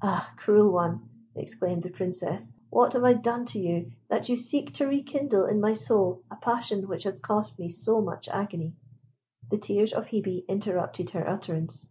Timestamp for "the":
1.82-1.90, 9.50-9.58